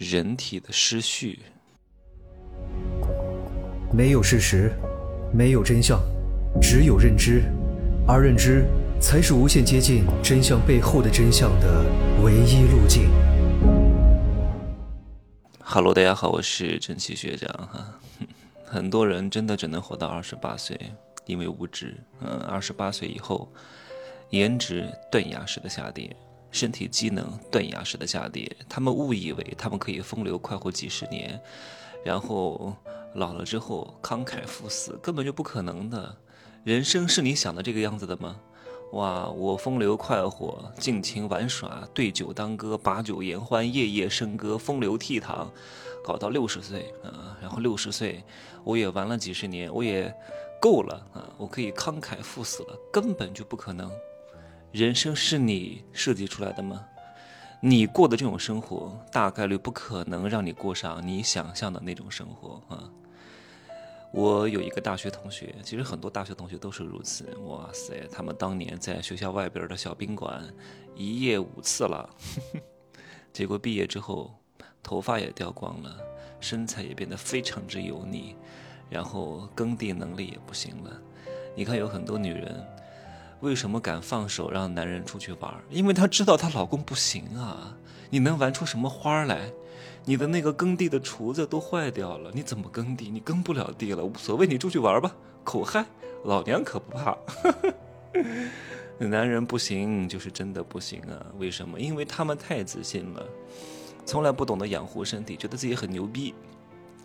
[0.00, 1.40] 人体的失序。
[3.92, 4.72] 没有事实，
[5.30, 6.00] 没有真相，
[6.58, 7.42] 只有认知，
[8.08, 8.64] 而认知
[8.98, 11.84] 才是无限接近真相背后的真相的
[12.24, 13.10] 唯一路径。
[15.60, 18.00] 哈喽，大家好，我是真奇学长哈。
[18.64, 20.80] 很多人真的只能活到二十八岁，
[21.26, 21.94] 因为无知。
[22.22, 23.52] 嗯，二十八岁以后，
[24.30, 26.16] 颜值断崖式的下跌。
[26.50, 31.40] 身体机能断崖式的下跌，他们误以为他们可以风流快活几十年，
[32.04, 32.74] 然后
[33.14, 36.16] 老了之后慷慨赴死，根本就不可能的。
[36.64, 38.36] 人生是你想的这个样子的吗？
[38.92, 45.46] 哇，我风流快活，尽情玩耍，对酒当歌，把酒言欢，夜夜笙歌，风流倜傥，
[46.04, 48.22] 搞到六十岁啊，然后六十岁
[48.64, 50.12] 我也玩了几十年，我也
[50.60, 53.88] 够了啊，我可以慷慨赴死了，根本就不可能。
[54.72, 56.86] 人生是你设计出来的吗？
[57.60, 62.88] 你过的这种生活，大概率不可能让你过上你想象的那种生活啊！
[64.12, 67.36] 我有一个大学同学，其实很多大学同学都是如此。
[67.46, 70.42] 哇塞，他们当年在学校外边的小宾馆
[70.94, 72.08] 一夜五次了，
[73.32, 74.32] 结果毕业之后，
[74.84, 75.96] 头发也掉光了，
[76.38, 78.36] 身材也变得非常之油腻，
[78.88, 81.02] 然后耕地能力也不行了。
[81.56, 82.64] 你看，有很多女人。
[83.40, 85.54] 为什么敢放手让男人出去玩？
[85.70, 87.74] 因为她知道她老公不行啊！
[88.10, 89.50] 你能玩出什么花来？
[90.04, 93.08] 你的那个耕地的锄子都坏掉了，你怎么耕地？
[93.10, 95.14] 你耕不了地了，无所谓，你出去玩吧。
[95.42, 95.84] 口嗨，
[96.24, 97.16] 老娘可不怕。
[98.98, 101.24] 男人不行就是真的不行啊！
[101.38, 101.80] 为什么？
[101.80, 103.26] 因为他们太自信了，
[104.04, 106.34] 从来不懂得养护身体，觉得自己很牛逼，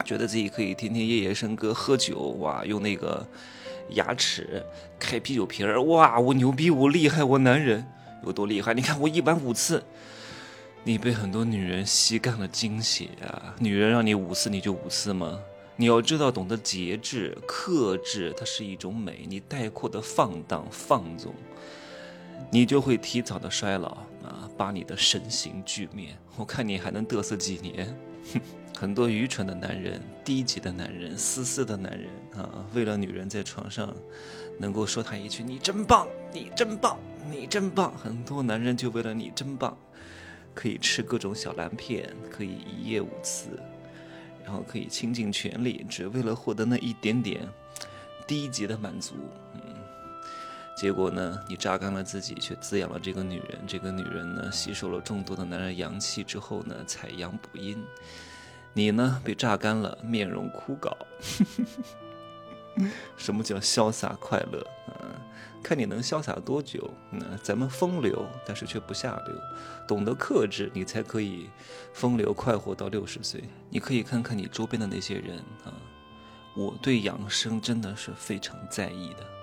[0.03, 3.25] 觉得自己可以天天夜夜笙歌喝酒哇，用那个。
[3.89, 4.63] 牙齿
[4.99, 6.19] 开啤酒瓶儿，哇！
[6.19, 7.85] 我牛逼，我厉害，我男人
[8.25, 8.73] 有多厉害？
[8.73, 9.83] 你看我一晚五次，
[10.83, 13.55] 你被很多女人吸干了精血啊！
[13.59, 15.39] 女人让你五次你就五次吗？
[15.77, 19.25] 你要知道，懂得节制、克制，它是一种美。
[19.27, 21.33] 你太过的放荡放纵，
[22.49, 23.89] 你就会提早的衰老
[24.23, 26.17] 啊，把你的身形俱灭。
[26.37, 27.95] 我看你还能嘚瑟几年？
[28.33, 28.41] 哼！
[28.77, 33.95] 很多愚蠢的男人、低级的男人、自私的男人啊，为了女人在床上
[34.59, 36.99] 能够说他一句“你真棒，你真棒，
[37.31, 39.77] 你真棒”，很多男人就为了你真棒，
[40.53, 43.57] 可以吃各种小蓝片，可以一夜五次，
[44.43, 47.47] 然后可以倾尽全力，只为了获得那一点点
[48.27, 49.13] 低级的满足。
[50.75, 53.59] 结果呢，你榨干了自己，却滋养了这个女人。
[53.65, 57.81] 这个女人呢，吸收了众多的男人阳气之后呢，采阳补阴。
[58.73, 59.21] 你呢？
[59.23, 60.91] 被榨干了，面容枯槁。
[63.15, 64.59] 什么叫潇洒快乐？
[64.87, 65.15] 啊，
[65.63, 66.91] 看你能潇洒多久。
[67.09, 69.35] 那咱们风流，但是却不下流，
[69.87, 71.49] 懂得克制，你才可以
[71.93, 73.45] 风流快活到六十岁。
[73.69, 75.71] 你可以看看你周边的那些人啊，
[76.53, 79.34] 我对养生真的是非常在意的。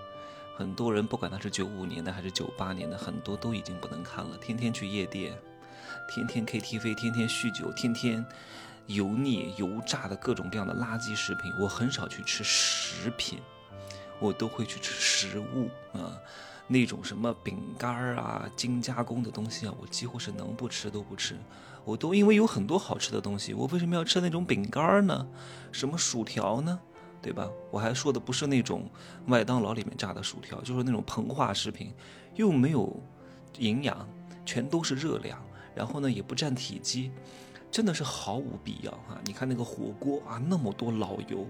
[0.55, 5.37] 很多人不管他是九五年的还是九八年的，很多都已经不能看了，天天去夜店，
[6.09, 8.25] 天天 KTV，天天酗酒，天天。
[8.89, 13.39] 油腻、油炸的各种各样的垃圾食品，我很少去吃食品，
[14.19, 16.19] 我都会去吃食物啊。
[16.67, 21.39] 那种什么饼干啊、精加工的东西啊，我几乎是能不吃都不吃。
[21.85, 25.27] 我都因为有很多好吃的东西，我为什么要吃那种饼干呢？
[25.71, 26.81] 什么薯条呢？
[27.23, 27.49] 对吧？
[27.71, 28.91] 我还说的不是那种
[29.25, 31.95] 麦当劳里面炸的薯条，就是那种膨化食品，
[32.35, 32.95] 又没有
[33.59, 34.07] 营养，
[34.45, 35.41] 全都是热量，
[35.75, 37.13] 然后呢也不占体积。
[37.71, 39.19] 真的是毫无必要啊！
[39.25, 41.47] 你看那个火锅啊，那么多老油，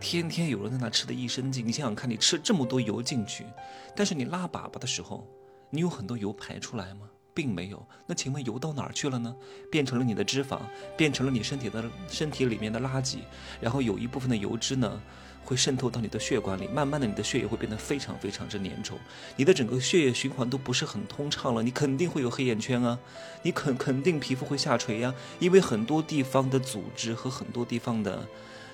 [0.00, 1.64] 天天有人在那吃的一身劲。
[1.64, 3.46] 你想想看，你吃这么多油进去，
[3.94, 5.24] 但是你拉粑粑的时候，
[5.70, 7.08] 你有很多油排出来吗？
[7.34, 7.86] 并没有。
[8.06, 9.34] 那请问油到哪儿去了呢？
[9.70, 10.60] 变成了你的脂肪，
[10.96, 13.18] 变成了你身体的身体里面的垃圾，
[13.60, 15.00] 然后有一部分的油脂呢？
[15.42, 18.92] 会渗透到你的血管里，慢慢的，你的血液会变得非常非常之粘稠，
[19.36, 22.96] 你的整个血液循环都不是很通畅了，你肯定会有黑眼圈啊，
[23.42, 28.28] 你肯肯定皮肤会下垂呀，因为很多地方的组织和很多地方的。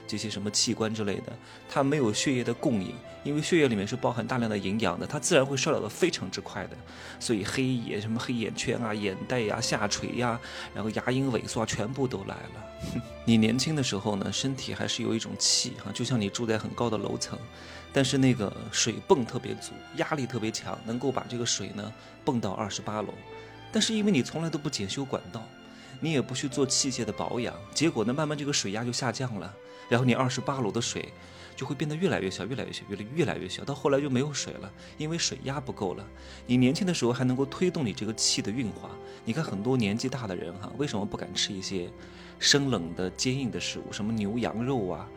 [0.06, 1.32] 这些什么器官之类的，
[1.68, 2.94] 它没有血液的供应，
[3.24, 6.76] 因为血液里面是包含大量的营养的，它自然会衰老的非常之快的。
[7.18, 10.38] 所以黑眼什么黑眼圈啊、眼袋呀、下垂呀，
[10.74, 12.92] 然后牙龈萎缩，全部都来了。
[13.24, 17.38] 你年轻的时候呢，身体还是有一种气哈，就像你住在很高的楼层，
[17.92, 21.92] 但是那个水泵特别足，压力特别强，能够把这个水呢
[22.24, 23.08] 泵到二十八楼。
[23.72, 25.42] 但是因为你从来都不检修管道，
[26.00, 29.54] 你也不去做器械的保养，结果呢，慢慢这个水压就下降了。
[29.88, 31.12] 然后你二十八楼的水
[31.54, 36.04] 就会变得越来越小，越来越小，越来越来越小，到后来就没有水了，因为水压不够了。
[36.46, 38.90] 你年轻的时候还能够推动你这个气的运化。
[39.24, 41.88] 你看很多年纪大的人哈，为什么不敢吃一些
[42.38, 45.08] 生冷的、坚硬的食物，什么牛羊肉啊，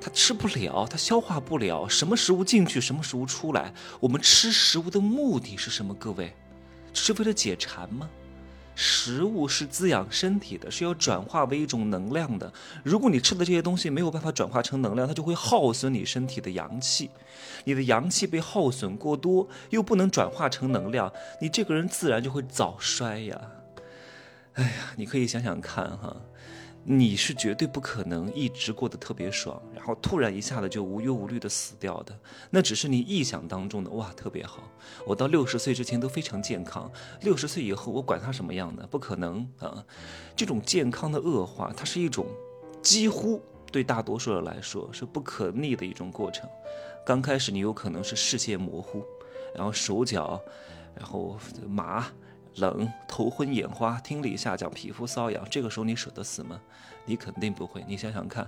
[0.00, 1.88] 他吃不了，他消化不了。
[1.88, 3.72] 什么食物进去，什么食物出来？
[3.98, 5.94] 我们吃食物的目的是什么？
[5.94, 6.34] 各位，
[6.92, 8.08] 是为了解馋吗？
[8.74, 12.52] 食物是滋养身体的，是要转化为一种能量的。
[12.82, 17.10] 如果你吃的这些东西没有办法转化成能量，它就会耗损你身体的阳气。
[17.64, 23.40] 你的阳气被耗损过多，又不能转化成能量，你这个人自然就会早衰呀。
[24.54, 26.16] 哎呀，你可以想想看哈。
[26.84, 32.18] 你是绝对不可能一直过得特别爽，然后突然一下子就无忧无虑的死掉的，
[32.50, 34.68] 那只是你臆想当中的哇，特别好。
[35.06, 36.90] 我到六十岁之前都非常健康，
[37.20, 39.84] 六十岁以后我管他什么样的，不可能啊！
[40.34, 42.26] 这种健康的恶化，它是一种
[42.82, 43.40] 几乎
[43.70, 46.48] 对大多数人来说是不可逆的一种过程。
[47.06, 49.04] 刚开始你有可能是视线模糊，
[49.54, 50.40] 然后手脚，
[50.96, 51.38] 然后
[51.68, 52.06] 麻。
[52.56, 56.60] 冷、头昏眼花、听力下降、皮肤瘙痒，这个时候你舍得死吗？
[57.04, 57.84] 你肯定不会。
[57.88, 58.44] 你想想看，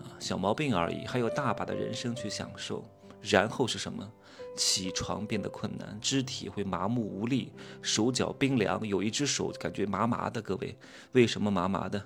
[0.00, 2.84] 啊，小毛病而已，还有大把的人生去享受。
[3.22, 4.10] 然后是什么？
[4.56, 10.42] 起床变得困难，肢体会麻木无力，手脚冰凉，有一只手感觉麻麻的。
[10.42, 10.76] 各位，
[11.12, 12.04] 为什么麻麻的？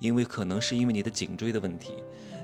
[0.00, 1.92] 因为可能是因为你的颈椎的问题，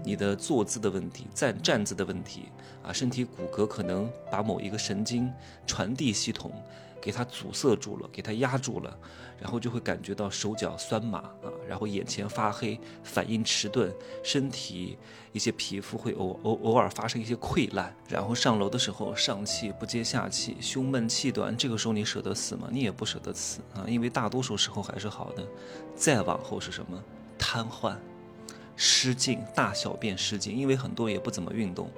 [0.04, 2.44] 你的坐姿的问题，站站姿的问题
[2.82, 5.30] 啊，身体骨骼可能把某一个神经
[5.66, 6.52] 传递系统。
[7.00, 8.98] 给它阻塞住了，给它压住了，
[9.40, 13.92] 然后就会感觉到手脚酸麻啊，然后眼前发黑，反应迟钝，
[14.22, 14.98] 身体
[15.32, 22.68] 一些皮肤会偶偶偶尔发生一些溃烂，然后上楼的时候上气不接下气，胸闷气短，这个时候你舍得死吗？
[22.70, 25.46] 你也不舍得死啊，因为大多数时候还是好的。
[25.94, 27.02] 再往后是什么？
[27.38, 27.96] 瘫痪。
[28.82, 31.90] 失禁，大小便失禁，因为很多也不怎么运动。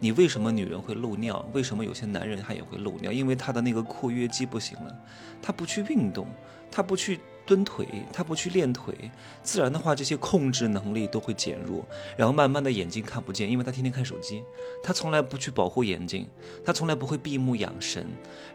[0.00, 1.46] 你为什么女人会漏尿？
[1.52, 3.12] 为什么有些男人他也会漏尿？
[3.12, 4.98] 因为他的那个括约肌不行了，
[5.42, 6.26] 他不去运动，
[6.70, 8.94] 他不去蹲腿，他不去练腿，
[9.42, 11.86] 自然的话这些控制能力都会减弱，
[12.16, 14.42] 然后慢慢的眼睛看不见，因为他天天看手机，
[14.82, 16.26] 他从来不去保护眼睛，
[16.64, 18.06] 他从来不会闭目养神，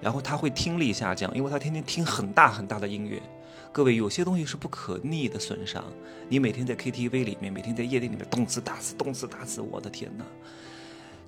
[0.02, 3.22] 然后他会听力下降，因为他天天听很大很大的音乐。
[3.72, 5.84] 各位，有些东西是不可逆的损伤。
[6.28, 10.26] 你每天在 KTV 里面，每天在夜店里面动次打次，动次打次，我的天哪！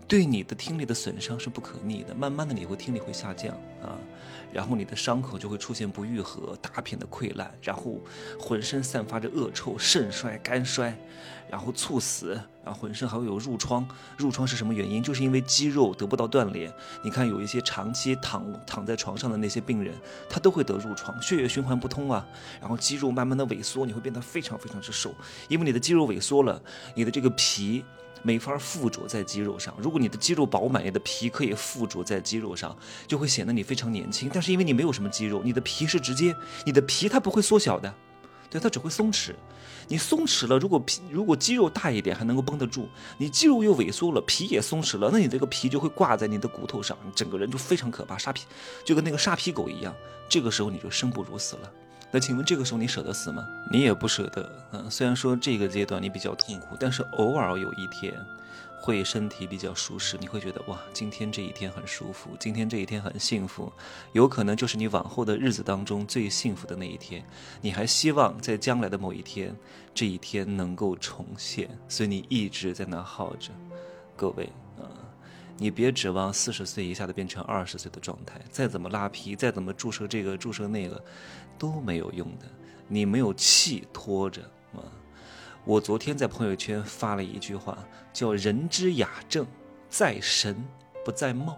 [0.09, 3.93] 对你的听力的损伤是不可逆的，慢慢的你会听力会下降啊，
[4.51, 7.99] 然后你的伤口就会出现不愈合、大片的溃烂，然后
[8.39, 10.97] 浑身散发着恶臭、肾衰、肝衰，
[11.47, 12.31] 然后猝死，
[12.65, 13.87] 然后浑身还会有褥疮。
[14.17, 15.03] 褥疮是什么原因？
[15.03, 16.73] 就是因为肌肉得不到锻炼。
[17.03, 19.93] 你看有一些长期躺躺在床上的那些病人，
[20.27, 22.27] 他都会得褥疮，血液循环不通啊，
[22.59, 25.13] 然后肌肉慢慢的萎缩，你会变得非常非常之瘦，
[25.49, 26.59] 因为你的肌肉萎缩了，
[26.95, 27.85] 你的这个皮。
[28.21, 29.73] 没法附着在肌肉上。
[29.77, 32.75] 如果你的肌肉饱满，你的皮可以附着在肌肉上，
[33.07, 34.29] 就会显得你非常年轻。
[34.33, 36.35] 但是因为你没有什么肌肉，你的皮是直接，
[36.65, 37.93] 你的皮它不会缩小的，
[38.49, 39.33] 对，它只会松弛。
[39.87, 42.87] 你松弛了，如果皮如果肌肉大一点还能够绷得住，
[43.17, 48.43] 你肌肉又萎缩了，皮也松弛了，那你这个皮就会挂在你的骨头上，你整个人就非常可怕，沙皮
[48.85, 49.95] 就跟那个沙皮狗一样。
[50.27, 51.71] 这个时候你就生不如死了。
[52.11, 53.47] 那请问这个时候你舍得死吗？
[53.71, 54.41] 你也不舍得
[54.71, 54.83] 啊。
[54.89, 58.13] 虽然说这个阶段你比较痛苦，但是偶尔有一天，
[58.81, 63.71] 会身体比较舒适，你会觉得哇，今天这一天很舒服，今天这一天很幸福，
[64.13, 67.23] 有可能就是你往后的日子当中最幸福的那一天。
[67.61, 69.55] 你还希望在将来的某一天，
[69.93, 73.51] 这一天能够重现，所以你一直在那耗着。
[74.15, 74.49] 各位。
[75.61, 81.03] 你别指望四十岁一下子变成二十岁的状态，再怎么拉皮，再怎么注射这个注射那个，
[81.57, 82.45] 都没有用的。
[82.87, 84.41] 你没有气拖着
[84.73, 84.79] 啊！
[85.65, 87.77] 我昨天在朋友圈发了一句话，
[88.13, 89.45] 叫“人之雅正，
[89.89, 90.65] 在神
[91.03, 91.57] 不在貌”。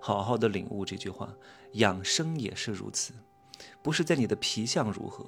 [0.00, 1.28] 好好的领悟这句话，
[1.74, 3.12] 养生也是如此，
[3.82, 5.24] 不是在你的皮相如何，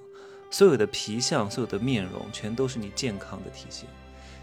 [0.50, 3.86] 所有的皮相，所有的面容，全都是你健康的体现。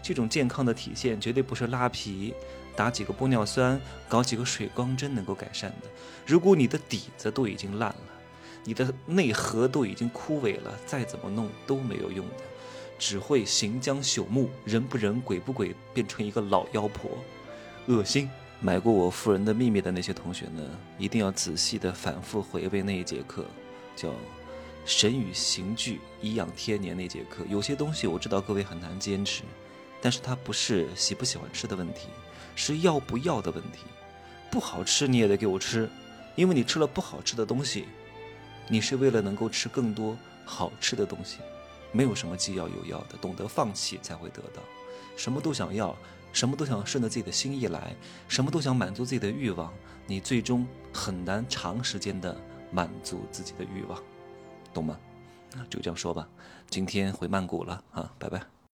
[0.00, 2.32] 这种健康的体现，绝对不是拉皮。
[2.74, 5.88] 打几个玻尿酸，搞几个水光针能够改善的。
[6.26, 7.96] 如果你的底子都已经烂了，
[8.64, 12.34] 你的内核都已经枯萎了，再怎么弄都没有用的，
[12.98, 17.10] 只会行将朽木，人不人，鬼不鬼，变成一个老妖婆，
[17.86, 18.30] 恶心。
[18.60, 20.62] 买过我夫人的秘密的那些同学呢，
[20.96, 23.44] 一定要仔细的反复回味那一节课，
[23.96, 24.12] 叫
[24.86, 27.44] “神与刑具，颐养天年”那节课。
[27.48, 29.42] 有些东西我知道各位很难坚持，
[30.02, 32.08] 但是它不是喜不喜欢吃的问题。
[32.54, 33.86] 是要不要的问题，
[34.50, 35.88] 不好吃你也得给我吃，
[36.36, 37.86] 因为你吃了不好吃的东西，
[38.68, 41.38] 你是为了能够吃更多好吃的东西，
[41.92, 44.60] 没有什么既要又要的，懂得放弃才会得到，
[45.16, 45.96] 什么都想要，
[46.30, 47.96] 什么都想顺着自己的心意来，
[48.28, 49.72] 什么都想满足自己的欲望，
[50.06, 52.38] 你最终很难长时间的
[52.70, 53.98] 满足自己的欲望，
[54.74, 54.98] 懂吗？
[55.70, 56.28] 就这样说吧。
[56.68, 58.61] 今天回曼谷了啊，拜拜。